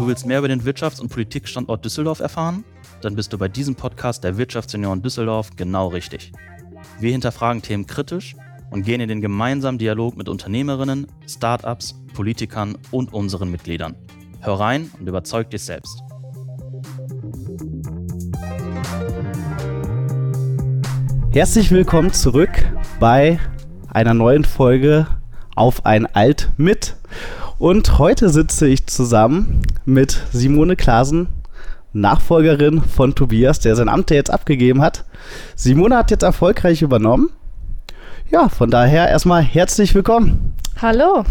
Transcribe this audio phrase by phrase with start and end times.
[0.00, 2.64] Du willst mehr über den Wirtschafts- und Politikstandort Düsseldorf erfahren?
[3.02, 6.32] Dann bist du bei diesem Podcast der Wirtschaftsunion Düsseldorf genau richtig.
[6.98, 8.34] Wir hinterfragen Themen kritisch
[8.70, 13.94] und gehen in den gemeinsamen Dialog mit Unternehmerinnen, Startups, Politikern und unseren Mitgliedern.
[14.40, 16.02] Hör rein und überzeug dich selbst.
[21.30, 23.38] Herzlich willkommen zurück bei
[23.90, 25.06] einer neuen Folge
[25.54, 26.96] auf ein Alt mit.
[27.60, 31.28] Und heute sitze ich zusammen mit Simone Klasen,
[31.92, 35.04] Nachfolgerin von Tobias, der sein Amt jetzt abgegeben hat.
[35.56, 37.28] Simone hat jetzt erfolgreich übernommen.
[38.30, 40.54] Ja, von daher erstmal herzlich willkommen.
[40.80, 41.24] Hallo.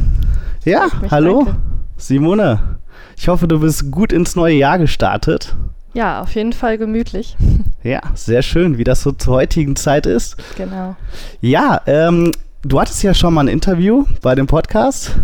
[0.66, 1.46] Ja, hallo.
[1.46, 1.60] Danke.
[1.98, 2.78] Simone,
[3.18, 5.56] ich hoffe, du bist gut ins neue Jahr gestartet.
[5.96, 7.36] Ja, auf jeden Fall gemütlich.
[7.82, 10.36] Ja, sehr schön, wie das so zur heutigen Zeit ist.
[10.58, 10.98] Genau.
[11.40, 15.16] Ja, ähm, du hattest ja schon mal ein Interview bei dem Podcast.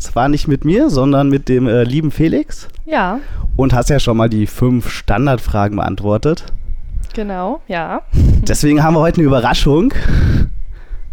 [0.00, 2.68] Zwar nicht mit mir, sondern mit dem äh, lieben Felix.
[2.86, 3.20] Ja.
[3.54, 6.46] Und hast ja schon mal die fünf Standardfragen beantwortet.
[7.12, 8.00] Genau, ja.
[8.14, 9.92] Deswegen haben wir heute eine Überraschung.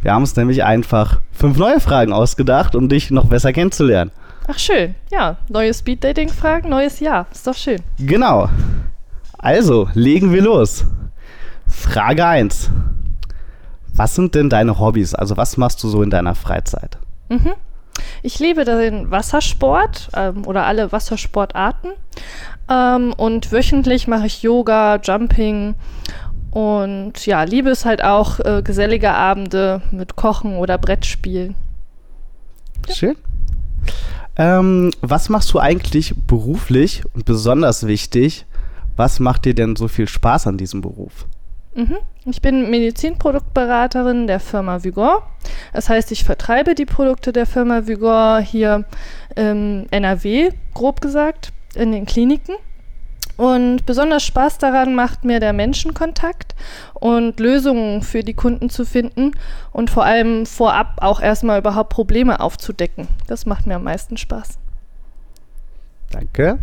[0.02, 4.12] Wir haben uns nämlich einfach fünf neue Fragen ausgedacht, um dich noch besser kennenzulernen.
[4.48, 5.36] Ach schön, ja.
[5.50, 7.28] Neue Speed-Dating-Fragen, neues Jahr.
[7.30, 7.82] Ist doch schön.
[8.00, 8.48] Genau.
[9.38, 10.86] Also, legen wir los.
[11.68, 12.72] Frage 1.
[13.94, 15.14] Was sind denn deine Hobbys?
[15.14, 16.98] Also, was machst du so in deiner Freizeit?
[17.28, 17.52] Mhm.
[18.24, 21.92] Ich liebe den Wassersport ähm, oder alle Wassersportarten.
[22.70, 25.76] Ähm, und wöchentlich mache ich Yoga, Jumping
[26.52, 31.56] und ja, liebe es halt auch äh, gesellige Abende mit Kochen oder Brettspielen.
[32.88, 32.96] Ja.
[32.96, 33.16] Schön.
[34.38, 38.46] Ähm, was machst du eigentlich beruflich und besonders wichtig,
[38.96, 41.28] was macht dir denn so viel Spaß an diesem Beruf?
[41.76, 41.98] Mhm.
[42.26, 45.22] Ich bin Medizinproduktberaterin der Firma Vigor.
[45.74, 48.86] Das heißt, ich vertreibe die Produkte der Firma Vigor hier
[49.36, 52.56] im NRW, grob gesagt, in den Kliniken.
[53.38, 56.56] Und besonders Spaß daran macht mir der Menschenkontakt
[56.96, 59.32] und Lösungen für die Kunden zu finden
[59.72, 63.08] und vor allem vorab auch erstmal überhaupt Probleme aufzudecken.
[63.28, 64.58] Das macht mir am meisten Spaß.
[66.10, 66.58] Danke.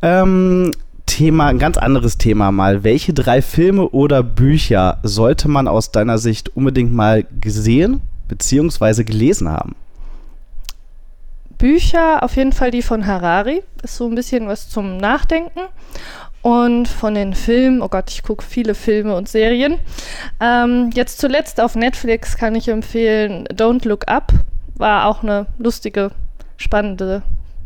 [0.00, 0.72] Ähm,
[1.06, 2.84] Thema, ein ganz anderes Thema mal.
[2.84, 9.04] Welche drei Filme oder Bücher sollte man aus deiner Sicht unbedingt mal gesehen bzw.
[9.04, 9.74] gelesen haben?
[11.58, 13.62] Bücher, auf jeden Fall die von Harari.
[13.82, 15.60] Ist so ein bisschen was zum Nachdenken.
[16.42, 19.78] Und von den Filmen, oh Gott, ich gucke viele Filme und Serien.
[20.38, 24.32] Ähm, jetzt zuletzt auf Netflix kann ich empfehlen Don't Look Up.
[24.76, 26.10] War auch eine lustige,
[26.56, 27.22] spannende,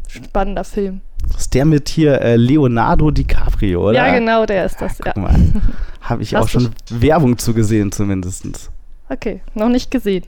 [0.08, 1.02] spannender Film.
[1.28, 4.06] Das ist der mit hier äh, Leonardo DiCaprio, oder?
[4.06, 4.98] Ja, genau, der ist das.
[4.98, 5.31] Ja, ja.
[6.00, 8.70] Habe ich Hast auch schon Werbung zu gesehen, zumindest.
[9.08, 10.25] Okay, noch nicht gesehen.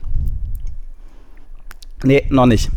[2.03, 2.69] Nee, noch nicht.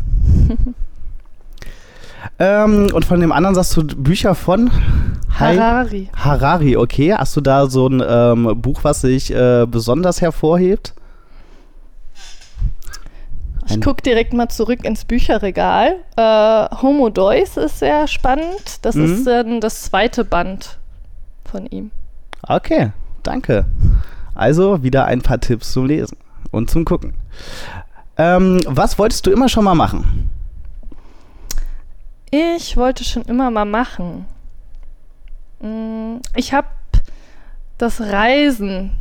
[2.39, 4.71] ähm, und von dem anderen sagst du Bücher von
[5.39, 6.09] Harari.
[6.17, 7.13] Harari, okay.
[7.15, 10.95] Hast du da so ein ähm, Buch, was sich äh, besonders hervorhebt?
[13.69, 15.97] Ich gucke direkt mal zurück ins Bücherregal.
[16.17, 18.79] Äh, Homo Deus ist sehr spannend.
[18.83, 19.05] Das mhm.
[19.05, 20.79] ist äh, das zweite Band
[21.45, 21.91] von ihm.
[22.43, 23.67] Okay, danke.
[24.35, 26.17] Also wieder ein paar Tipps zum Lesen
[26.51, 27.15] und zum Gucken.
[28.17, 30.31] Ähm, was wolltest du immer schon mal machen?
[32.31, 34.27] Ich wollte schon immer mal machen.
[35.61, 36.69] Mm, ich habe
[37.79, 38.93] das Reisen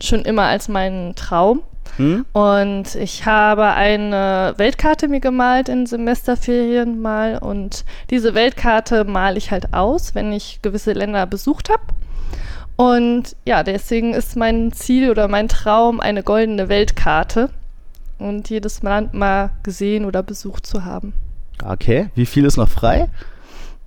[0.00, 1.62] schon immer als meinen Traum.
[1.96, 2.26] Hm?
[2.32, 7.38] Und ich habe eine Weltkarte mir gemalt in Semesterferien mal.
[7.38, 11.82] Und diese Weltkarte male ich halt aus, wenn ich gewisse Länder besucht habe.
[12.76, 17.50] Und ja, deswegen ist mein Ziel oder mein Traum eine goldene Weltkarte
[18.18, 21.12] und jedes Land mal gesehen oder besucht zu haben.
[21.64, 23.08] Okay, wie viel ist noch frei?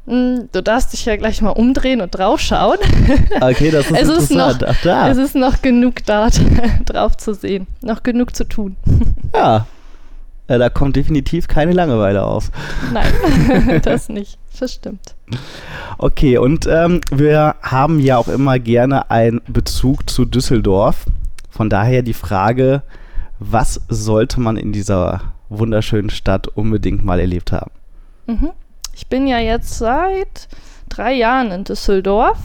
[0.07, 2.77] Hm, du darfst dich ja gleich mal umdrehen und draufschauen.
[3.41, 4.21] Okay, das ist es interessant.
[4.21, 4.31] Ist
[4.61, 5.09] noch, Ach, da.
[5.09, 6.29] Es ist noch genug da
[6.85, 7.67] drauf zu sehen.
[7.81, 8.77] Noch genug zu tun.
[9.35, 9.67] Ja.
[10.47, 12.51] Äh, da kommt definitiv keine Langeweile auf.
[12.93, 14.39] Nein, das nicht.
[14.57, 15.13] Das stimmt.
[15.97, 21.05] Okay, und ähm, wir haben ja auch immer gerne einen Bezug zu Düsseldorf.
[21.49, 22.81] Von daher die Frage,
[23.39, 27.71] was sollte man in dieser wunderschönen Stadt unbedingt mal erlebt haben?
[28.25, 28.51] Mhm.
[28.97, 30.47] Ich bin ja jetzt seit
[30.89, 32.39] drei Jahren in Düsseldorf.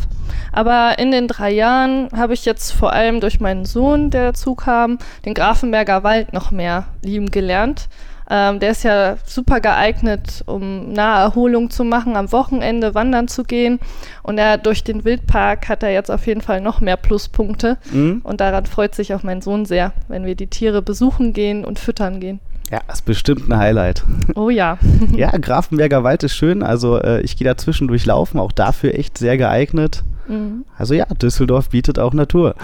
[0.53, 4.55] Aber in den drei Jahren habe ich jetzt vor allem durch meinen Sohn, der dazu
[4.55, 7.89] kam, den Grafenberger Wald noch mehr lieben gelernt.
[8.29, 13.81] Ähm, der ist ja super geeignet, um Naherholung zu machen, am Wochenende wandern zu gehen.
[14.23, 17.79] Und er durch den Wildpark hat er jetzt auf jeden Fall noch mehr Pluspunkte.
[17.91, 18.21] Mhm.
[18.25, 21.79] Und daran freut sich auch mein Sohn sehr, wenn wir die Tiere besuchen gehen und
[21.79, 22.41] füttern gehen.
[22.73, 24.03] Ja, ist bestimmt ein Highlight.
[24.35, 24.79] Oh ja.
[25.15, 26.63] ja, Grafenberger Wald ist schön.
[26.63, 30.03] Also äh, ich gehe da zwischendurch laufen, auch dafür echt sehr geeignet.
[30.27, 30.65] Mhm.
[30.79, 32.55] Also ja, Düsseldorf bietet auch Natur.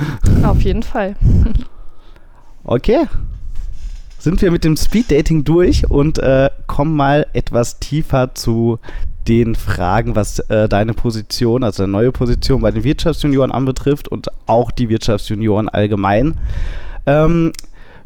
[0.44, 1.16] Auf jeden Fall.
[2.64, 3.04] okay.
[4.18, 8.78] Sind wir mit dem Speeddating durch und äh, kommen mal etwas tiefer zu
[9.28, 14.28] den Fragen, was äh, deine Position, also eine neue Position bei den Wirtschaftsjunioren anbetrifft und
[14.46, 16.34] auch die Wirtschaftsjunioren allgemein.
[17.04, 17.52] Ähm,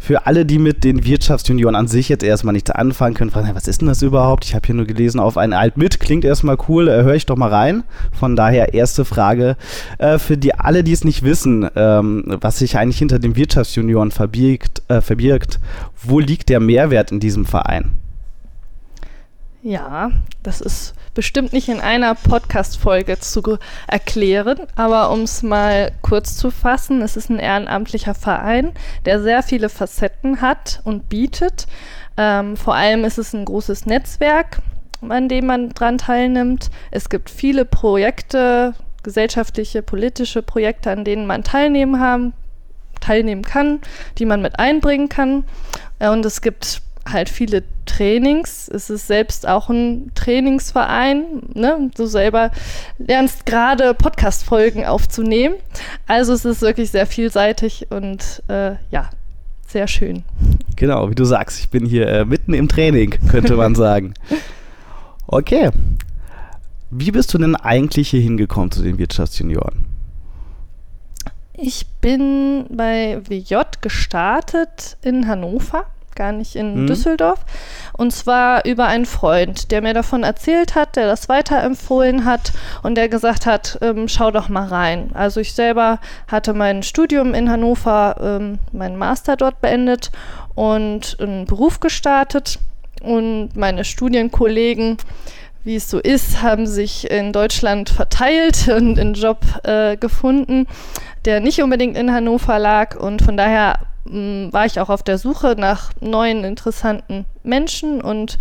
[0.02, 3.68] für alle, die mit den Wirtschaftsjunioren an sich jetzt erstmal nichts anfangen können, fragen, was
[3.68, 4.44] ist denn das überhaupt?
[4.44, 7.24] Ich habe hier nur gelesen, auf einen Alt mit, klingt erstmal cool, äh, höre ich
[7.24, 7.84] doch mal rein.
[8.10, 9.56] Von daher erste Frage
[9.98, 14.10] äh, für die alle, die es nicht wissen, ähm, was sich eigentlich hinter den Wirtschaftsjunioren
[14.10, 15.60] verbirgt, äh, verbirgt,
[16.02, 17.92] wo liegt der Mehrwert in diesem Verein?
[19.62, 20.10] Ja,
[20.42, 26.50] das ist bestimmt nicht in einer Podcast-Folge zu erklären, aber um es mal kurz zu
[26.50, 28.72] fassen, es ist ein ehrenamtlicher Verein,
[29.04, 31.66] der sehr viele Facetten hat und bietet.
[32.16, 34.58] Ähm, vor allem ist es ein großes Netzwerk,
[35.06, 36.70] an dem man dran teilnimmt.
[36.90, 42.32] Es gibt viele Projekte, gesellschaftliche, politische Projekte, an denen man teilnehmen haben,
[43.00, 43.80] teilnehmen kann,
[44.18, 45.44] die man mit einbringen kann.
[45.98, 48.68] Und es gibt halt viele Trainings.
[48.68, 51.24] Es ist selbst auch ein Trainingsverein.
[51.54, 51.90] Ne?
[51.96, 52.50] Du selber
[52.98, 55.56] lernst gerade Podcast-Folgen aufzunehmen.
[56.06, 59.10] Also es ist wirklich sehr vielseitig und äh, ja,
[59.66, 60.22] sehr schön.
[60.76, 64.14] Genau, wie du sagst, ich bin hier äh, mitten im Training, könnte man sagen.
[65.26, 65.70] Okay.
[66.90, 69.86] Wie bist du denn eigentlich hier hingekommen zu den Wirtschaftsjunioren?
[71.54, 76.86] Ich bin bei WJ gestartet in Hannover gar nicht in mhm.
[76.86, 77.40] Düsseldorf.
[77.92, 82.96] Und zwar über einen Freund, der mir davon erzählt hat, der das weiterempfohlen hat und
[82.96, 85.10] der gesagt hat, ähm, schau doch mal rein.
[85.14, 85.98] Also ich selber
[86.28, 90.10] hatte mein Studium in Hannover, ähm, meinen Master dort beendet
[90.54, 92.58] und einen Beruf gestartet.
[93.02, 94.96] Und meine Studienkollegen,
[95.64, 100.66] wie es so ist, haben sich in Deutschland verteilt und einen Job äh, gefunden,
[101.24, 102.96] der nicht unbedingt in Hannover lag.
[102.96, 108.38] Und von daher war ich auch auf der Suche nach neuen, interessanten Menschen und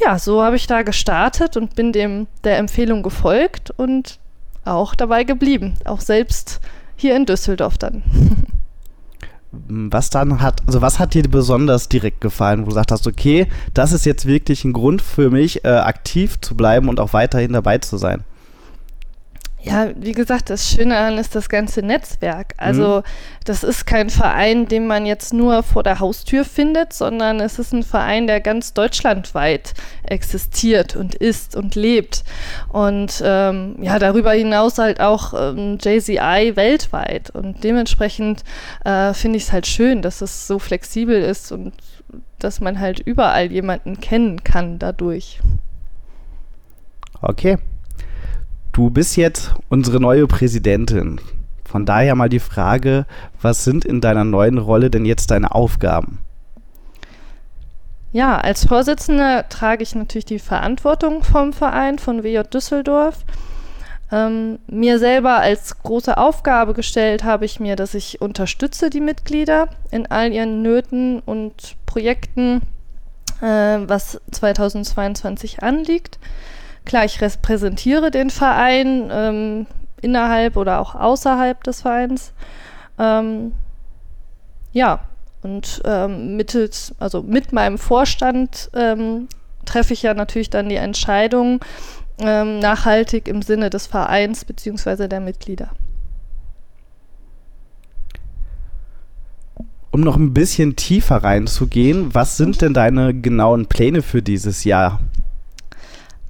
[0.00, 4.18] ja, so habe ich da gestartet und bin dem der Empfehlung gefolgt und
[4.64, 6.60] auch dabei geblieben, auch selbst
[6.96, 8.02] hier in Düsseldorf dann.
[9.68, 13.48] Was dann hat, also was hat dir besonders direkt gefallen, wo du gesagt hast, okay,
[13.74, 17.52] das ist jetzt wirklich ein Grund für mich, äh, aktiv zu bleiben und auch weiterhin
[17.52, 18.24] dabei zu sein?
[19.64, 22.54] Ja, wie gesagt, das Schöne daran ist das ganze Netzwerk.
[22.56, 23.02] Also mhm.
[23.44, 27.72] das ist kein Verein, den man jetzt nur vor der Haustür findet, sondern es ist
[27.72, 32.24] ein Verein, der ganz deutschlandweit existiert und ist und lebt.
[32.70, 37.30] Und ähm, ja, darüber hinaus halt auch ähm, JCI weltweit.
[37.30, 38.42] Und dementsprechend
[38.84, 41.72] äh, finde ich es halt schön, dass es so flexibel ist und
[42.40, 45.40] dass man halt überall jemanden kennen kann dadurch.
[47.20, 47.58] Okay.
[48.72, 51.20] Du bist jetzt unsere neue Präsidentin.
[51.62, 53.04] Von daher mal die Frage,
[53.40, 56.20] was sind in deiner neuen Rolle denn jetzt deine Aufgaben?
[58.12, 63.24] Ja, als Vorsitzende trage ich natürlich die Verantwortung vom Verein von WJ Düsseldorf.
[64.10, 69.68] Ähm, mir selber als große Aufgabe gestellt habe ich mir, dass ich unterstütze die Mitglieder
[69.90, 72.62] in all ihren Nöten und Projekten,
[73.42, 76.18] äh, was 2022 anliegt.
[76.84, 79.66] Klar, ich repräsentiere den Verein ähm,
[80.00, 82.32] innerhalb oder auch außerhalb des Vereins.
[82.98, 83.52] Ähm,
[84.72, 85.00] ja,
[85.42, 89.28] und ähm, mittels, also mit meinem Vorstand ähm,
[89.64, 91.60] treffe ich ja natürlich dann die Entscheidung
[92.18, 95.08] ähm, nachhaltig im Sinne des Vereins bzw.
[95.08, 95.70] der Mitglieder.
[99.90, 105.00] Um noch ein bisschen tiefer reinzugehen, was sind denn deine genauen Pläne für dieses Jahr?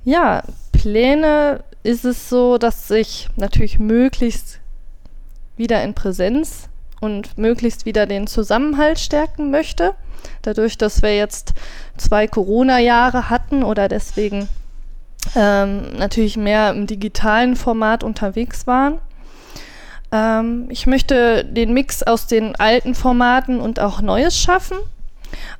[0.05, 0.43] Ja,
[0.73, 4.59] Pläne ist es so, dass ich natürlich möglichst
[5.57, 6.69] wieder in Präsenz
[7.01, 9.95] und möglichst wieder den Zusammenhalt stärken möchte.
[10.43, 11.53] Dadurch, dass wir jetzt
[11.97, 14.49] zwei Corona-Jahre hatten oder deswegen
[15.37, 18.99] ähm, natürlich mehr im digitalen Format unterwegs waren.
[20.11, 24.79] Ähm, ich möchte den Mix aus den alten Formaten und auch Neues schaffen.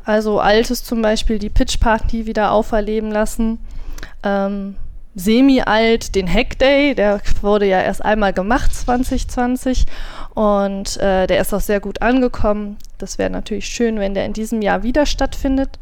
[0.05, 3.59] Also Altes zum Beispiel die Pitch Party wieder auferleben lassen
[4.23, 4.77] ähm,
[5.15, 9.85] semi-alt den Hack Day, der wurde ja erst einmal gemacht 2020
[10.35, 12.79] und äh, der ist auch sehr gut angekommen.
[12.99, 15.79] Das wäre natürlich schön, wenn der in diesem Jahr wieder stattfindet.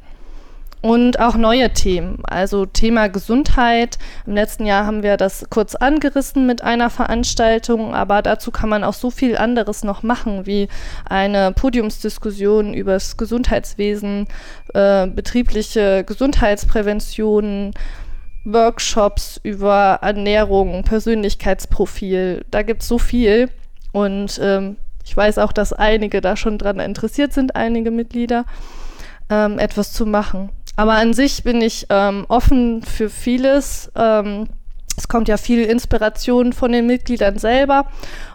[0.83, 2.23] und auch neue Themen.
[2.25, 3.99] Also Thema Gesundheit.
[4.27, 8.83] Im letzten Jahr haben wir das kurz angerissen mit einer Veranstaltung, aber dazu kann man
[8.83, 10.69] auch so viel anderes noch machen, wie
[11.09, 14.27] eine Podiumsdiskussion über das Gesundheitswesen,
[14.73, 17.73] äh, betriebliche Gesundheitsprävention,
[18.45, 22.45] Workshops über Ernährung, Persönlichkeitsprofil.
[22.51, 23.51] Da gibt es so viel.
[23.93, 28.45] Und ähm, ich weiß auch, dass einige da schon dran interessiert sind, einige Mitglieder,
[29.29, 30.51] ähm, etwas zu machen.
[30.77, 33.91] Aber an sich bin ich ähm, offen für vieles.
[33.97, 34.49] Ähm,
[34.97, 37.87] es kommt ja viel Inspiration von den Mitgliedern selber.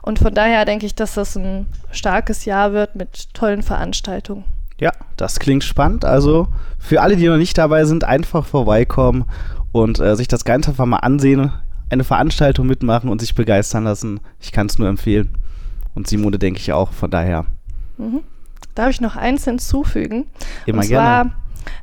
[0.02, 4.44] Und von daher denke ich, dass das ein starkes Jahr wird mit tollen Veranstaltungen.
[4.80, 6.04] Ja, das klingt spannend.
[6.04, 6.48] Also
[6.80, 9.26] für alle, die noch nicht dabei sind, einfach vorbeikommen
[9.75, 11.51] und äh, sich das Ganze einfach mal ansehen,
[11.89, 14.22] eine Veranstaltung mitmachen und sich begeistern lassen.
[14.39, 15.38] Ich kann es nur empfehlen.
[15.94, 17.46] Und Simone denke ich auch, von daher.
[17.98, 18.22] Mhm.
[18.74, 20.27] Darf ich noch eins hinzufügen?
[20.65, 21.32] Immer und gerne.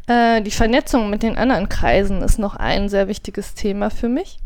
[0.07, 4.09] Zwar, äh, die Vernetzung mit den anderen Kreisen ist noch ein sehr wichtiges Thema für
[4.09, 4.39] mich.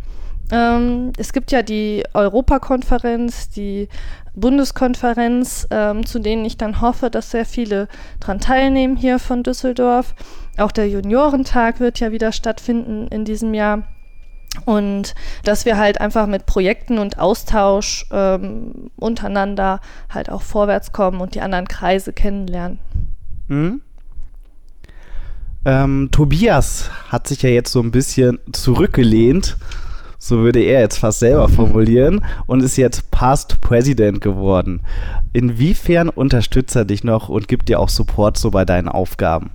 [0.52, 3.88] Ähm, es gibt ja die Europakonferenz, die
[4.34, 7.88] Bundeskonferenz, ähm, zu denen ich dann hoffe, dass sehr viele
[8.20, 10.14] daran teilnehmen hier von Düsseldorf.
[10.58, 13.82] Auch der Juniorentag wird ja wieder stattfinden in diesem Jahr.
[14.64, 21.20] Und dass wir halt einfach mit Projekten und Austausch ähm, untereinander halt auch vorwärts kommen
[21.20, 22.78] und die anderen Kreise kennenlernen.
[23.48, 23.82] Mhm.
[25.66, 29.56] Ähm, Tobias hat sich ja jetzt so ein bisschen zurückgelehnt,
[30.26, 34.82] so würde er jetzt fast selber formulieren, und ist jetzt Past President geworden.
[35.32, 39.50] Inwiefern unterstützt er dich noch und gibt dir auch Support so bei deinen Aufgaben?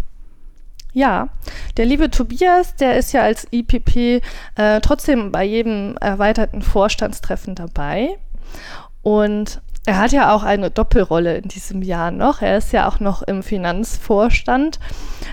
[0.93, 1.29] Ja,
[1.77, 4.21] der liebe Tobias, der ist ja als IPP
[4.55, 8.09] äh, trotzdem bei jedem erweiterten Vorstandstreffen dabei.
[9.01, 12.41] Und er hat ja auch eine Doppelrolle in diesem Jahr noch.
[12.41, 14.79] Er ist ja auch noch im Finanzvorstand.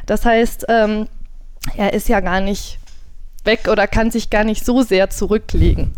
[0.06, 1.08] Das heißt, ähm,
[1.76, 2.77] er ist ja gar nicht
[3.48, 5.92] weg oder kann sich gar nicht so sehr zurücklegen.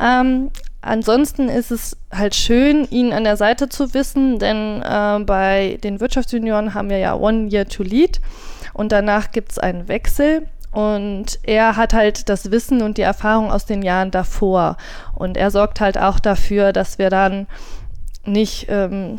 [0.00, 0.50] Ähm,
[0.82, 5.98] ansonsten ist es halt schön, ihn an der Seite zu wissen, denn äh, bei den
[6.00, 8.20] Wirtschaftsjunioren haben wir ja One Year to Lead
[8.74, 10.46] und danach gibt es einen Wechsel.
[10.70, 14.78] Und er hat halt das Wissen und die Erfahrung aus den Jahren davor.
[15.14, 17.46] Und er sorgt halt auch dafür, dass wir dann
[18.24, 19.18] nicht ähm,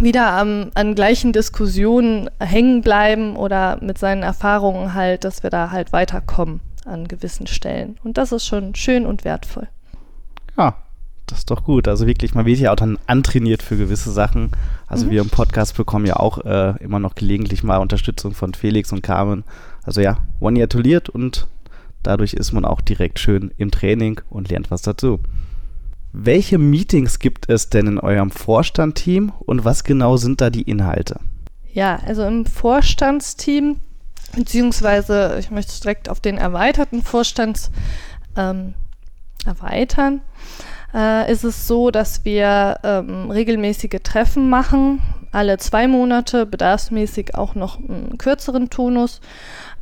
[0.00, 5.70] wieder am, an gleichen Diskussionen hängen bleiben oder mit seinen Erfahrungen halt, dass wir da
[5.70, 7.96] halt weiterkommen an gewissen Stellen.
[8.02, 9.68] Und das ist schon schön und wertvoll.
[10.56, 10.76] Ja,
[11.26, 11.88] das ist doch gut.
[11.88, 14.50] Also wirklich, man wird ja auch dann antrainiert für gewisse Sachen.
[14.86, 15.10] Also mhm.
[15.10, 19.02] wir im Podcast bekommen ja auch äh, immer noch gelegentlich mal Unterstützung von Felix und
[19.02, 19.44] Carmen.
[19.82, 21.46] Also ja, One Year toliert und
[22.02, 25.20] dadurch ist man auch direkt schön im Training und lernt was dazu.
[26.12, 31.20] Welche Meetings gibt es denn in eurem Vorstandteam und was genau sind da die Inhalte?
[31.72, 33.76] Ja, also im Vorstandsteam,
[34.34, 37.70] beziehungsweise ich möchte direkt auf den erweiterten Vorstand
[38.36, 38.74] ähm,
[39.46, 40.20] erweitern.
[40.94, 47.54] Äh, ist es so, dass wir ähm, regelmäßige Treffen machen, alle zwei Monate, bedarfsmäßig auch
[47.54, 49.20] noch einen kürzeren Tonus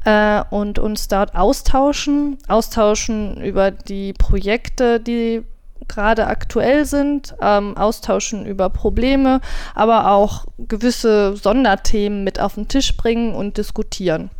[0.04, 5.44] äh, und uns dort austauschen, austauschen über die Projekte, die
[5.88, 9.40] gerade aktuell sind, ähm, austauschen über Probleme,
[9.74, 14.30] aber auch gewisse Sonderthemen mit auf den Tisch bringen und diskutieren.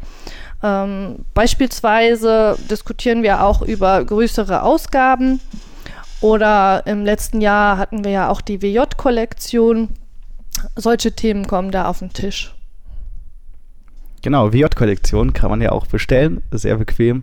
[0.62, 5.40] Ähm, beispielsweise diskutieren wir auch über größere Ausgaben
[6.20, 9.90] oder im letzten Jahr hatten wir ja auch die WJ-Kollektion.
[10.74, 12.54] Solche Themen kommen da auf den Tisch.
[14.22, 16.42] Genau, WJ-Kollektion kann man ja auch bestellen.
[16.50, 17.22] Sehr bequem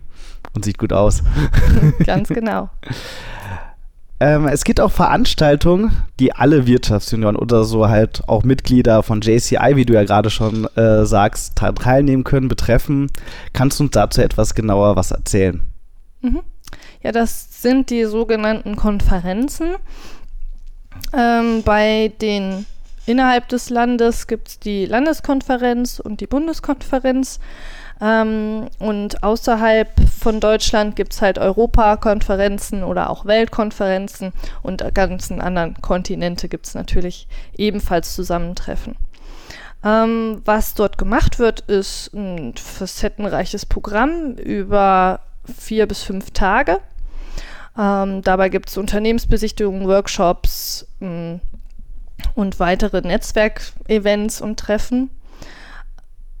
[0.54, 1.22] und sieht gut aus.
[2.06, 2.70] Ganz genau.
[4.24, 9.72] Ähm, es gibt auch Veranstaltungen, die alle Wirtschaftsjunioren oder so halt auch Mitglieder von JCI,
[9.76, 13.10] wie du ja gerade schon äh, sagst, teilnehmen können, betreffen.
[13.52, 15.60] Kannst du uns dazu etwas genauer was erzählen?
[16.22, 16.40] Mhm.
[17.02, 19.74] Ja, das sind die sogenannten Konferenzen.
[21.12, 22.64] Ähm, bei den
[23.04, 27.40] innerhalb des Landes gibt es die Landeskonferenz und die Bundeskonferenz.
[28.00, 34.32] Ähm, und außerhalb von Deutschland gibt es halt Europakonferenzen oder auch Weltkonferenzen
[34.62, 38.96] und ganzen anderen Kontinente gibt es natürlich ebenfalls Zusammentreffen.
[39.84, 45.20] Ähm, was dort gemacht wird, ist ein facettenreiches Programm über
[45.58, 46.80] vier bis fünf Tage.
[47.78, 51.40] Ähm, dabei gibt es Unternehmensbesichtigungen, Workshops mh, mm,
[52.34, 55.10] und weitere Netzwerkevents und Treffen.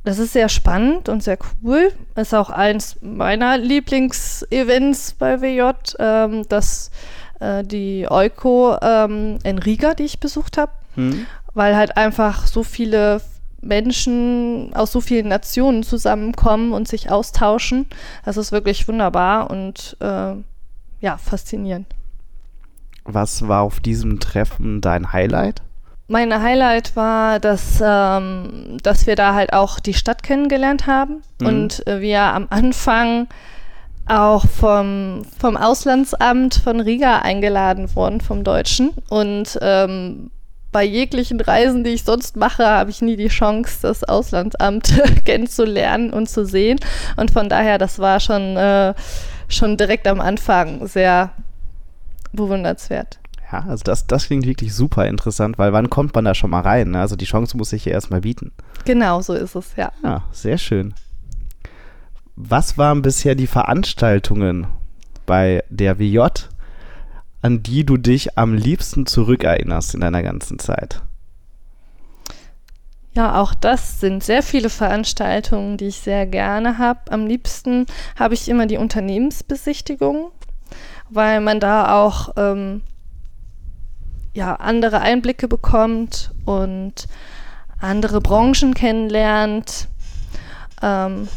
[0.04, 1.90] Das ist sehr spannend und sehr cool.
[2.14, 6.90] Ist auch eins meiner Lieblingsevents bei WJ, ähm, das
[7.40, 11.26] äh, die Euko ähm, in Riga, die ich besucht habe, hm.
[11.54, 13.22] weil halt einfach so viele
[13.62, 17.86] Menschen aus so vielen Nationen zusammenkommen und sich austauschen.
[18.26, 20.34] Das ist wirklich wunderbar und äh,
[21.00, 21.86] ja, faszinierend.
[23.04, 25.62] Was war auf diesem Treffen dein Highlight?
[26.06, 31.46] Meine Highlight war, dass, ähm, dass wir da halt auch die Stadt kennengelernt haben mhm.
[31.46, 33.26] und äh, wir am Anfang
[34.06, 38.92] auch vom, vom Auslandsamt von Riga eingeladen wurden, vom Deutschen.
[39.08, 40.30] Und ähm,
[40.72, 44.92] bei jeglichen Reisen, die ich sonst mache, habe ich nie die Chance, das Auslandsamt
[45.24, 46.80] kennenzulernen und zu sehen.
[47.16, 48.92] Und von daher, das war schon, äh,
[49.48, 51.30] schon direkt am Anfang sehr
[52.32, 53.20] bewundernswert.
[53.54, 56.62] Ja, also das, das klingt wirklich super interessant, weil wann kommt man da schon mal
[56.62, 56.90] rein?
[56.90, 57.00] Ne?
[57.00, 58.50] Also die Chance muss sich ja erstmal bieten.
[58.84, 59.92] Genau, so ist es, ja.
[60.02, 60.92] Ja, sehr schön.
[62.34, 64.66] Was waren bisher die Veranstaltungen
[65.24, 66.18] bei der WJ,
[67.42, 71.02] an die du dich am liebsten zurückerinnerst in deiner ganzen Zeit?
[73.14, 77.12] Ja, auch das sind sehr viele Veranstaltungen, die ich sehr gerne habe.
[77.12, 77.86] Am liebsten
[78.18, 80.32] habe ich immer die Unternehmensbesichtigung,
[81.08, 82.82] weil man da auch ähm,
[84.34, 87.06] ja, andere Einblicke bekommt und
[87.80, 89.88] andere Branchen kennenlernt.
[90.82, 91.28] Ähm,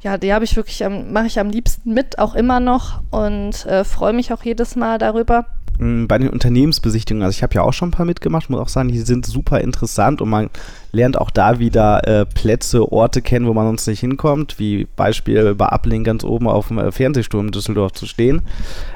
[0.00, 3.84] ja, die habe ich wirklich, mache ich am liebsten mit, auch immer noch und äh,
[3.84, 5.46] freue mich auch jedes Mal darüber.
[5.78, 8.88] Bei den Unternehmensbesichtigungen, also ich habe ja auch schon ein paar mitgemacht, muss auch sagen,
[8.88, 10.48] die sind super interessant und man
[10.92, 15.54] lernt auch da wieder äh, Plätze, Orte kennen, wo man sonst nicht hinkommt, wie Beispiel
[15.54, 18.42] bei Uplink ganz oben auf dem äh, Fernsehsturm in Düsseldorf zu stehen.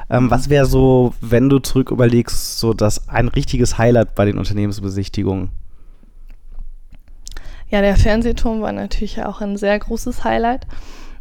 [0.09, 4.37] Ähm, was wäre so, wenn du zurück überlegst, so das ein richtiges Highlight bei den
[4.39, 5.49] Unternehmensbesichtigungen?
[7.69, 10.67] Ja, der Fernsehturm war natürlich auch ein sehr großes Highlight.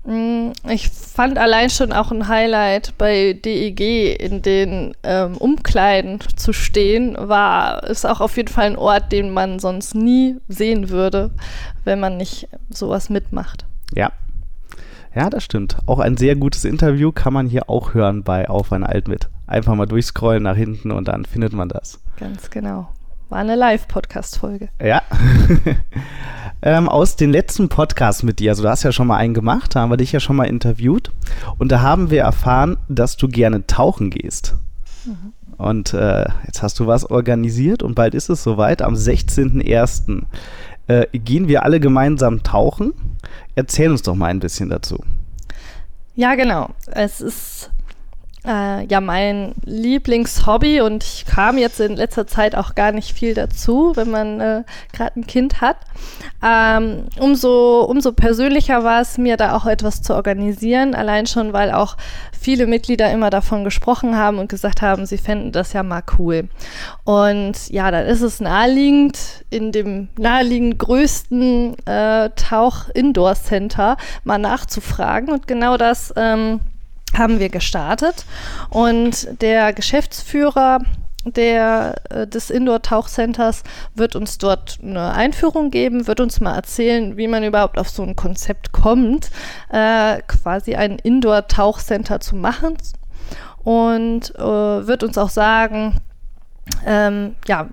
[0.04, 6.52] Mm, ich fand allein schon auch ein Highlight bei DEG in den ähm, Umkleiden zu
[6.52, 11.30] stehen, war, ist auch auf jeden Fall ein Ort, den man sonst nie sehen würde,
[11.84, 13.66] wenn man nicht sowas mitmacht.
[13.94, 14.10] Ja.
[15.14, 15.76] Ja, das stimmt.
[15.86, 19.28] Auch ein sehr gutes Interview kann man hier auch hören bei Auf ein Alt mit.
[19.46, 22.00] Einfach mal durchscrollen nach hinten und dann findet man das.
[22.16, 22.88] Ganz genau.
[23.28, 24.68] War eine Live-Podcast-Folge.
[24.80, 25.02] Ja.
[26.62, 29.74] ähm, aus den letzten Podcasts mit dir, also du hast ja schon mal einen gemacht,
[29.74, 31.10] da haben wir dich ja schon mal interviewt.
[31.58, 34.54] Und da haben wir erfahren, dass du gerne tauchen gehst.
[35.04, 35.32] Mhm.
[35.56, 38.80] Und äh, jetzt hast du was organisiert und bald ist es soweit.
[38.80, 40.22] Am 16.01.
[40.86, 42.94] Äh, gehen wir alle gemeinsam tauchen.
[43.54, 45.04] Erzähl uns doch mal ein bisschen dazu.
[46.14, 46.70] Ja, genau.
[46.86, 47.70] Es ist
[48.46, 53.34] äh, ja mein Lieblingshobby und ich kam jetzt in letzter Zeit auch gar nicht viel
[53.34, 55.76] dazu, wenn man äh, gerade ein Kind hat.
[56.42, 61.70] Ähm, umso, umso persönlicher war es mir, da auch etwas zu organisieren, allein schon, weil
[61.70, 61.96] auch
[62.40, 66.48] viele Mitglieder immer davon gesprochen haben und gesagt haben, sie fänden das ja mal cool.
[67.04, 75.46] Und ja, dann ist es naheliegend, in dem naheliegend größten äh, Tauch-Indoor-Center mal nachzufragen und
[75.46, 76.60] genau das ähm,
[77.16, 78.24] haben wir gestartet.
[78.70, 80.80] Und der Geschäftsführer
[81.24, 83.62] der, äh, des Indoor-Tauchcenters
[83.94, 88.02] wird uns dort eine Einführung geben, wird uns mal erzählen, wie man überhaupt auf so
[88.02, 89.30] ein Konzept kommt,
[89.70, 92.76] äh, quasi ein Indoor-Tauchcenter zu machen.
[93.62, 96.00] Und äh, wird uns auch sagen,
[96.86, 97.68] ähm, ja,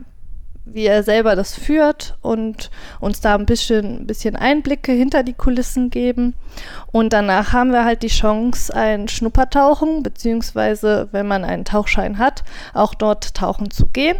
[0.73, 5.89] wie er selber das führt und uns da ein bisschen, bisschen Einblicke hinter die Kulissen
[5.89, 6.33] geben.
[6.91, 12.43] Und danach haben wir halt die Chance, ein Schnuppertauchen, beziehungsweise wenn man einen Tauchschein hat,
[12.73, 14.17] auch dort tauchen zu gehen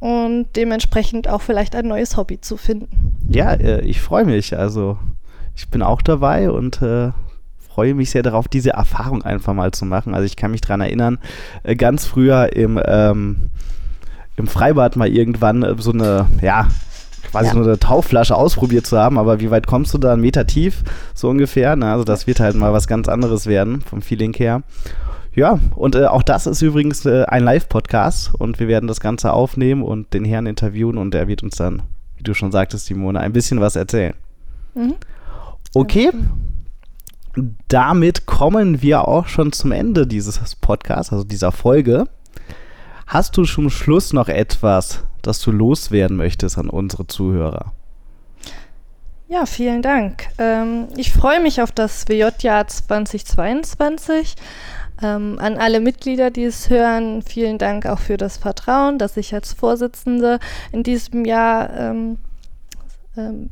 [0.00, 3.16] und dementsprechend auch vielleicht ein neues Hobby zu finden.
[3.28, 4.56] Ja, äh, ich freue mich.
[4.56, 4.98] Also
[5.54, 7.12] ich bin auch dabei und äh,
[7.58, 10.14] freue mich sehr darauf, diese Erfahrung einfach mal zu machen.
[10.14, 11.18] Also ich kann mich daran erinnern,
[11.62, 13.50] äh, ganz früher im ähm,
[14.40, 16.68] im Freibad mal irgendwann äh, so eine, ja,
[17.30, 17.54] quasi ja.
[17.54, 20.14] so eine Taufflasche ausprobiert zu haben, aber wie weit kommst du da?
[20.14, 20.82] Ein Meter tief,
[21.14, 21.76] so ungefähr.
[21.76, 21.90] Ne?
[21.90, 24.62] Also das wird halt mal was ganz anderes werden, vom Feeling her.
[25.32, 29.32] Ja, und äh, auch das ist übrigens äh, ein Live-Podcast und wir werden das Ganze
[29.32, 31.82] aufnehmen und den Herrn interviewen und er wird uns dann,
[32.16, 34.14] wie du schon sagtest, Simone, ein bisschen was erzählen.
[34.74, 34.94] Mhm.
[35.72, 36.10] Okay.
[37.68, 42.06] Damit kommen wir auch schon zum Ende dieses Podcasts, also dieser Folge.
[43.10, 47.72] Hast du zum Schluss noch etwas, das du loswerden möchtest an unsere Zuhörer?
[49.26, 50.28] Ja, vielen Dank.
[50.38, 54.36] Ähm, ich freue mich auf das WJ-Jahr 2022.
[55.02, 59.34] Ähm, an alle Mitglieder, die es hören, vielen Dank auch für das Vertrauen, dass ich
[59.34, 60.38] als Vorsitzende
[60.70, 62.18] in diesem Jahr ähm,
[63.16, 63.50] ähm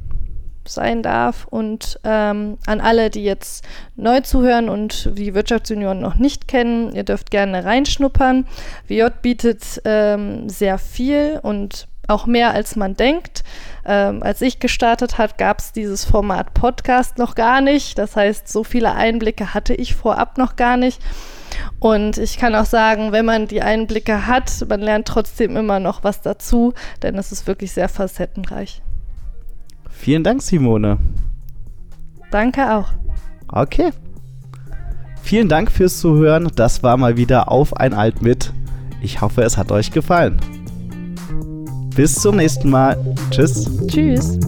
[0.68, 1.46] sein darf.
[1.48, 3.64] Und ähm, an alle, die jetzt
[3.96, 8.46] neu zuhören und die Wirtschaftsunion noch nicht kennen, ihr dürft gerne reinschnuppern.
[8.86, 13.44] WJ bietet ähm, sehr viel und auch mehr als man denkt.
[13.84, 17.98] Ähm, als ich gestartet hat, gab es dieses Format Podcast noch gar nicht.
[17.98, 21.00] Das heißt, so viele Einblicke hatte ich vorab noch gar nicht.
[21.78, 26.02] Und ich kann auch sagen, wenn man die Einblicke hat, man lernt trotzdem immer noch
[26.02, 28.82] was dazu, denn es ist wirklich sehr facettenreich.
[29.98, 30.96] Vielen Dank, Simone.
[32.30, 32.88] Danke auch.
[33.48, 33.90] Okay.
[35.22, 36.50] Vielen Dank fürs Zuhören.
[36.54, 38.52] Das war mal wieder auf ein Alt mit.
[39.02, 40.40] Ich hoffe, es hat euch gefallen.
[41.94, 42.96] Bis zum nächsten Mal.
[43.30, 43.68] Tschüss.
[43.88, 44.38] Tschüss.